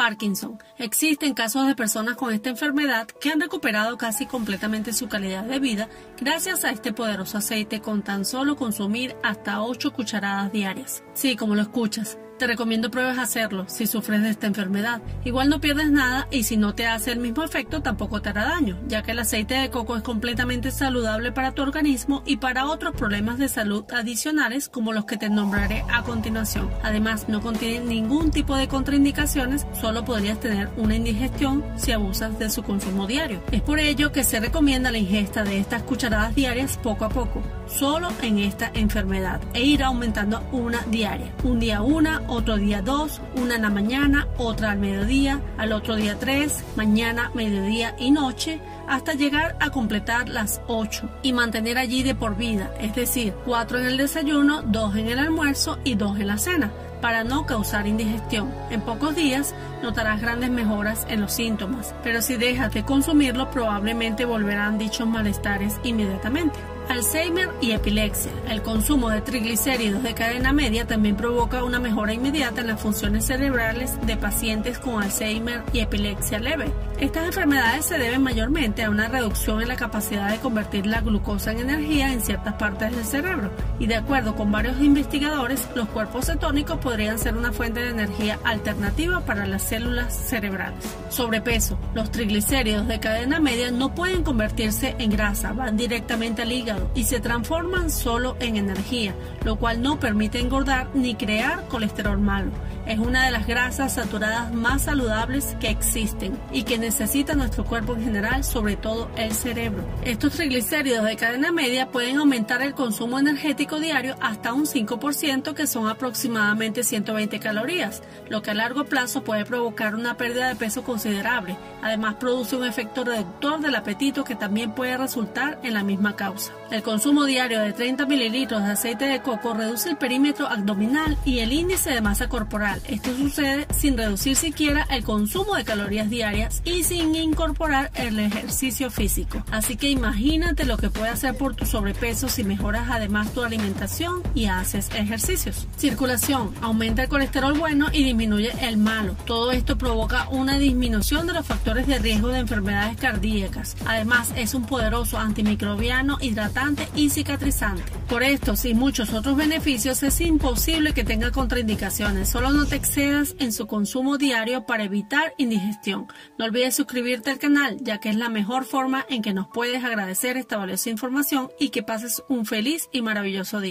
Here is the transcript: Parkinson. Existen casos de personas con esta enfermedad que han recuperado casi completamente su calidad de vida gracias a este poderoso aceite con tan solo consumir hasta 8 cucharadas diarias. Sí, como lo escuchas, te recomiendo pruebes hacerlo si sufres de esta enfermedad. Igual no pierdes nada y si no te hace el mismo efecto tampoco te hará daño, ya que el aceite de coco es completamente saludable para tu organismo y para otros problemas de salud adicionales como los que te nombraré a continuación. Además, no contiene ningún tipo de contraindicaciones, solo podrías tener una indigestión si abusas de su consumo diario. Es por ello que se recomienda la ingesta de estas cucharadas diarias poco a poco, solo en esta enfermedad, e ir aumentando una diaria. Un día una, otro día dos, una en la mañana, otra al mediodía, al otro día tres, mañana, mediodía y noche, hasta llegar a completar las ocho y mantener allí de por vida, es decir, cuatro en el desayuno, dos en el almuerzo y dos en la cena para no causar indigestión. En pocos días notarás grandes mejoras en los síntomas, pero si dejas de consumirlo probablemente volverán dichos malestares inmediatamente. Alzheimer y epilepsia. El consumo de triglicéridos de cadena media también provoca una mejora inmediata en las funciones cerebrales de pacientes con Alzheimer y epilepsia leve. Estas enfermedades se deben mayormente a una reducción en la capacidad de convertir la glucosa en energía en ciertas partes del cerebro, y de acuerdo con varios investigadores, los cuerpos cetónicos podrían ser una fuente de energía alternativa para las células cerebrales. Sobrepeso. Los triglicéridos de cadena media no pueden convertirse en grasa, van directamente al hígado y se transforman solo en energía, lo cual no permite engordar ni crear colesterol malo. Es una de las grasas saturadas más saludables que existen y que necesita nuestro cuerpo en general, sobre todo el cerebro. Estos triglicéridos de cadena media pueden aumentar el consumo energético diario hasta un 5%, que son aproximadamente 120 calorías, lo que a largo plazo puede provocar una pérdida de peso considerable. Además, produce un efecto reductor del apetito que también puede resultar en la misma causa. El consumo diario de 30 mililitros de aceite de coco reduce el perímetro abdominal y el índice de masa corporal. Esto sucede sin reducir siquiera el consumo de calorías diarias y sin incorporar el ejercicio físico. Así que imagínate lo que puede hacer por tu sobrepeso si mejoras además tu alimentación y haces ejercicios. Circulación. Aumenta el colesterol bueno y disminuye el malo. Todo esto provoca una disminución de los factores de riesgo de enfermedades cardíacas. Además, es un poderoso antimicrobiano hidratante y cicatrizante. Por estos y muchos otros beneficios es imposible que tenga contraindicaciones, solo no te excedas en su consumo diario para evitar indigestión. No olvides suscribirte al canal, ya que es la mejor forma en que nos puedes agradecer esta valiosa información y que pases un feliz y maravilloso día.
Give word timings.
Parkinson. 0.00 0.58
Existen 0.78 1.34
casos 1.34 1.66
de 1.66 1.74
personas 1.74 2.16
con 2.16 2.32
esta 2.32 2.48
enfermedad 2.48 3.06
que 3.06 3.32
han 3.32 3.38
recuperado 3.38 3.98
casi 3.98 4.24
completamente 4.24 4.94
su 4.94 5.08
calidad 5.08 5.44
de 5.44 5.58
vida 5.58 5.90
gracias 6.18 6.64
a 6.64 6.70
este 6.70 6.94
poderoso 6.94 7.36
aceite 7.36 7.82
con 7.82 8.00
tan 8.00 8.24
solo 8.24 8.56
consumir 8.56 9.14
hasta 9.22 9.62
8 9.62 9.92
cucharadas 9.92 10.52
diarias. 10.52 11.04
Sí, 11.12 11.36
como 11.36 11.54
lo 11.54 11.60
escuchas, 11.60 12.16
te 12.40 12.46
recomiendo 12.46 12.90
pruebes 12.90 13.18
hacerlo 13.18 13.66
si 13.68 13.86
sufres 13.86 14.22
de 14.22 14.30
esta 14.30 14.46
enfermedad. 14.46 15.02
Igual 15.24 15.50
no 15.50 15.60
pierdes 15.60 15.90
nada 15.90 16.26
y 16.30 16.44
si 16.44 16.56
no 16.56 16.74
te 16.74 16.86
hace 16.86 17.12
el 17.12 17.18
mismo 17.18 17.44
efecto 17.44 17.82
tampoco 17.82 18.22
te 18.22 18.30
hará 18.30 18.46
daño, 18.46 18.78
ya 18.88 19.02
que 19.02 19.10
el 19.10 19.18
aceite 19.18 19.54
de 19.54 19.68
coco 19.68 19.94
es 19.94 20.02
completamente 20.02 20.70
saludable 20.70 21.32
para 21.32 21.52
tu 21.52 21.60
organismo 21.60 22.22
y 22.24 22.38
para 22.38 22.64
otros 22.64 22.94
problemas 22.96 23.36
de 23.36 23.48
salud 23.50 23.84
adicionales 23.92 24.70
como 24.70 24.94
los 24.94 25.04
que 25.04 25.18
te 25.18 25.28
nombraré 25.28 25.84
a 25.92 26.02
continuación. 26.02 26.70
Además, 26.82 27.28
no 27.28 27.42
contiene 27.42 27.84
ningún 27.84 28.30
tipo 28.30 28.56
de 28.56 28.68
contraindicaciones, 28.68 29.66
solo 29.78 30.06
podrías 30.06 30.40
tener 30.40 30.70
una 30.78 30.96
indigestión 30.96 31.62
si 31.76 31.92
abusas 31.92 32.38
de 32.38 32.48
su 32.48 32.62
consumo 32.62 33.06
diario. 33.06 33.42
Es 33.52 33.60
por 33.60 33.78
ello 33.80 34.12
que 34.12 34.24
se 34.24 34.40
recomienda 34.40 34.90
la 34.90 34.98
ingesta 34.98 35.44
de 35.44 35.58
estas 35.58 35.82
cucharadas 35.82 36.34
diarias 36.34 36.78
poco 36.82 37.04
a 37.04 37.10
poco, 37.10 37.42
solo 37.70 38.08
en 38.22 38.38
esta 38.38 38.70
enfermedad, 38.74 39.40
e 39.54 39.62
ir 39.62 39.82
aumentando 39.82 40.42
una 40.52 40.82
diaria. 40.88 41.32
Un 41.44 41.60
día 41.60 41.82
una, 41.82 42.22
otro 42.26 42.56
día 42.56 42.82
dos, 42.82 43.20
una 43.36 43.56
en 43.56 43.62
la 43.62 43.70
mañana, 43.70 44.28
otra 44.36 44.72
al 44.72 44.78
mediodía, 44.78 45.40
al 45.56 45.72
otro 45.72 45.96
día 45.96 46.18
tres, 46.18 46.64
mañana, 46.76 47.30
mediodía 47.34 47.94
y 47.98 48.10
noche, 48.10 48.60
hasta 48.88 49.14
llegar 49.14 49.56
a 49.60 49.70
completar 49.70 50.28
las 50.28 50.60
ocho 50.66 51.08
y 51.22 51.32
mantener 51.32 51.78
allí 51.78 52.02
de 52.02 52.14
por 52.14 52.36
vida, 52.36 52.70
es 52.80 52.94
decir, 52.94 53.34
cuatro 53.44 53.78
en 53.78 53.86
el 53.86 53.96
desayuno, 53.96 54.62
dos 54.62 54.96
en 54.96 55.08
el 55.08 55.18
almuerzo 55.18 55.78
y 55.84 55.94
dos 55.94 56.18
en 56.18 56.26
la 56.26 56.38
cena 56.38 56.70
para 57.00 57.24
no 57.24 57.46
causar 57.46 57.86
indigestión. 57.86 58.52
En 58.70 58.82
pocos 58.82 59.16
días 59.16 59.54
notarás 59.82 60.20
grandes 60.20 60.50
mejoras 60.50 61.06
en 61.08 61.20
los 61.20 61.32
síntomas, 61.32 61.94
pero 62.02 62.20
si 62.22 62.36
dejas 62.36 62.72
de 62.72 62.84
consumirlo 62.84 63.50
probablemente 63.50 64.24
volverán 64.24 64.78
dichos 64.78 65.08
malestares 65.08 65.76
inmediatamente. 65.82 66.58
Alzheimer 66.88 67.50
y 67.60 67.72
epilepsia. 67.72 68.32
El 68.48 68.62
consumo 68.62 69.10
de 69.10 69.20
triglicéridos 69.20 70.02
de 70.02 70.14
cadena 70.14 70.52
media 70.52 70.86
también 70.86 71.16
provoca 71.16 71.62
una 71.64 71.78
mejora 71.78 72.12
inmediata 72.12 72.60
en 72.60 72.68
las 72.68 72.80
funciones 72.80 73.26
cerebrales 73.26 73.98
de 74.06 74.16
pacientes 74.16 74.78
con 74.78 75.02
Alzheimer 75.02 75.62
y 75.72 75.80
epilepsia 75.80 76.38
leve. 76.38 76.72
Estas 76.98 77.26
enfermedades 77.26 77.86
se 77.86 77.98
deben 77.98 78.22
mayormente 78.22 78.84
a 78.84 78.90
una 78.90 79.08
reducción 79.08 79.62
en 79.62 79.68
la 79.68 79.76
capacidad 79.76 80.30
de 80.30 80.38
convertir 80.38 80.86
la 80.86 81.00
glucosa 81.00 81.52
en 81.52 81.60
energía 81.60 82.12
en 82.12 82.20
ciertas 82.20 82.54
partes 82.54 82.94
del 82.94 83.04
cerebro, 83.04 83.50
y 83.78 83.86
de 83.86 83.96
acuerdo 83.96 84.36
con 84.36 84.52
varios 84.52 84.80
investigadores, 84.80 85.66
los 85.74 85.88
cuerpos 85.88 86.26
cetónicos 86.26 86.78
podrían 86.78 87.18
ser 87.18 87.36
una 87.36 87.52
fuente 87.52 87.80
de 87.80 87.90
energía 87.90 88.38
alternativa 88.44 89.20
para 89.20 89.46
las 89.46 89.62
células 89.62 90.14
cerebrales. 90.14 90.84
Sobrepeso. 91.08 91.78
Los 91.94 92.10
triglicéridos 92.10 92.86
de 92.86 93.00
cadena 93.00 93.40
media 93.40 93.70
no 93.70 93.94
pueden 93.94 94.22
convertirse 94.22 94.94
en 94.98 95.10
grasa, 95.10 95.52
van 95.52 95.76
directamente 95.76 96.42
al 96.42 96.52
hígado 96.52 96.69
y 96.94 97.04
se 97.04 97.20
transforman 97.20 97.90
solo 97.90 98.36
en 98.40 98.56
energía, 98.56 99.14
lo 99.44 99.56
cual 99.56 99.82
no 99.82 100.00
permite 100.00 100.40
engordar 100.40 100.88
ni 100.94 101.14
crear 101.14 101.66
colesterol 101.68 102.18
malo. 102.18 102.50
Es 102.86 102.98
una 102.98 103.24
de 103.24 103.30
las 103.30 103.46
grasas 103.46 103.94
saturadas 103.94 104.52
más 104.52 104.82
saludables 104.82 105.56
que 105.60 105.68
existen 105.68 106.36
y 106.50 106.64
que 106.64 106.78
necesita 106.78 107.34
nuestro 107.34 107.64
cuerpo 107.64 107.94
en 107.94 108.02
general, 108.02 108.42
sobre 108.42 108.76
todo 108.76 109.08
el 109.16 109.32
cerebro. 109.32 109.84
Estos 110.04 110.32
triglicéridos 110.32 111.04
de 111.04 111.16
cadena 111.16 111.52
media 111.52 111.90
pueden 111.90 112.16
aumentar 112.16 112.62
el 112.62 112.74
consumo 112.74 113.18
energético 113.18 113.78
diario 113.78 114.16
hasta 114.20 114.54
un 114.54 114.66
5%, 114.66 115.54
que 115.54 115.66
son 115.66 115.88
aproximadamente 115.88 116.82
120 116.82 117.38
calorías, 117.38 118.02
lo 118.28 118.42
que 118.42 118.50
a 118.50 118.54
largo 118.54 118.84
plazo 118.84 119.22
puede 119.22 119.44
provocar 119.44 119.94
una 119.94 120.16
pérdida 120.16 120.48
de 120.48 120.56
peso 120.56 120.82
considerable. 120.82 121.56
Además, 121.82 122.16
produce 122.16 122.56
un 122.56 122.66
efecto 122.66 123.04
reductor 123.04 123.60
del 123.60 123.76
apetito 123.76 124.24
que 124.24 124.34
también 124.34 124.72
puede 124.72 124.96
resultar 124.96 125.60
en 125.62 125.74
la 125.74 125.84
misma 125.84 126.16
causa. 126.16 126.52
El 126.70 126.84
consumo 126.84 127.24
diario 127.24 127.62
de 127.62 127.72
30 127.72 128.06
mililitros 128.06 128.62
de 128.62 128.70
aceite 128.70 129.04
de 129.06 129.20
coco 129.20 129.54
reduce 129.54 129.90
el 129.90 129.96
perímetro 129.96 130.46
abdominal 130.46 131.18
y 131.24 131.40
el 131.40 131.52
índice 131.52 131.90
de 131.90 132.00
masa 132.00 132.28
corporal. 132.28 132.80
Esto 132.86 133.12
sucede 133.16 133.66
sin 133.76 133.98
reducir 133.98 134.36
siquiera 134.36 134.86
el 134.88 135.02
consumo 135.02 135.56
de 135.56 135.64
calorías 135.64 136.08
diarias 136.08 136.62
y 136.64 136.84
sin 136.84 137.12
incorporar 137.16 137.90
el 137.94 138.20
ejercicio 138.20 138.88
físico. 138.88 139.42
Así 139.50 139.76
que 139.76 139.90
imagínate 139.90 140.64
lo 140.64 140.76
que 140.76 140.90
puede 140.90 141.08
hacer 141.08 141.36
por 141.36 141.56
tu 141.56 141.66
sobrepeso 141.66 142.28
si 142.28 142.44
mejoras 142.44 142.88
además 142.88 143.32
tu 143.32 143.42
alimentación 143.42 144.22
y 144.36 144.46
haces 144.46 144.90
ejercicios. 144.94 145.66
Circulación. 145.76 146.54
Aumenta 146.62 147.02
el 147.02 147.08
colesterol 147.08 147.58
bueno 147.58 147.88
y 147.92 148.04
disminuye 148.04 148.52
el 148.60 148.76
malo. 148.76 149.16
Todo 149.26 149.50
esto 149.50 149.76
provoca 149.76 150.28
una 150.28 150.56
disminución 150.56 151.26
de 151.26 151.32
los 151.32 151.44
factores 151.44 151.88
de 151.88 151.98
riesgo 151.98 152.28
de 152.28 152.38
enfermedades 152.38 152.96
cardíacas. 152.96 153.76
Además, 153.86 154.32
es 154.36 154.54
un 154.54 154.66
poderoso 154.66 155.18
antimicrobiano 155.18 156.18
hidratante 156.20 156.59
y 156.94 157.10
cicatrizante. 157.10 157.82
Por 158.08 158.22
estos 158.22 158.64
y 158.64 158.74
muchos 158.74 159.12
otros 159.12 159.36
beneficios 159.36 160.02
es 160.02 160.20
imposible 160.20 160.92
que 160.92 161.04
tenga 161.04 161.30
contraindicaciones, 161.30 162.28
solo 162.28 162.50
no 162.50 162.66
te 162.66 162.76
excedas 162.76 163.34
en 163.38 163.52
su 163.52 163.66
consumo 163.66 164.18
diario 164.18 164.66
para 164.66 164.84
evitar 164.84 165.32
indigestión. 165.38 166.06
No 166.38 166.44
olvides 166.44 166.74
suscribirte 166.74 167.30
al 167.30 167.38
canal, 167.38 167.78
ya 167.80 167.98
que 167.98 168.10
es 168.10 168.16
la 168.16 168.28
mejor 168.28 168.64
forma 168.64 169.06
en 169.08 169.22
que 169.22 169.32
nos 169.32 169.46
puedes 169.48 169.82
agradecer 169.84 170.36
esta 170.36 170.56
valiosa 170.56 170.90
información 170.90 171.50
y 171.58 171.70
que 171.70 171.82
pases 171.82 172.22
un 172.28 172.44
feliz 172.46 172.88
y 172.92 173.00
maravilloso 173.02 173.60
día. 173.60 173.68